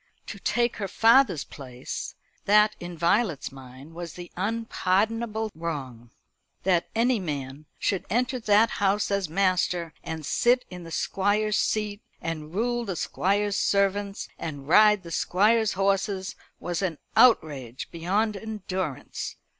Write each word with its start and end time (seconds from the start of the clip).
To 0.25 0.39
take 0.39 0.77
her 0.77 0.87
father's 0.87 1.43
place; 1.43 2.15
that 2.45 2.75
in 2.79 2.97
Violet's 2.97 3.51
mind 3.51 3.93
was 3.93 4.13
the 4.13 4.31
unpardonable 4.35 5.51
wrong. 5.53 6.09
That 6.63 6.87
any 6.95 7.19
man 7.19 7.65
should 7.77 8.07
enter 8.09 8.39
that 8.39 8.71
house 8.81 9.11
as 9.11 9.29
master, 9.29 9.93
and 10.03 10.25
sit 10.25 10.65
in 10.71 10.85
the 10.85 10.91
Squire's 10.91 11.57
seat, 11.59 12.01
and 12.19 12.51
rule 12.55 12.83
the 12.83 12.95
Squire's 12.95 13.57
servants, 13.57 14.27
and 14.39 14.67
ride 14.67 15.03
the 15.03 15.11
Squire's 15.11 15.73
horses, 15.73 16.35
was 16.59 16.81
an 16.81 16.97
outrage 17.15 17.87
beyond 17.91 18.35
endurance. 18.35 19.35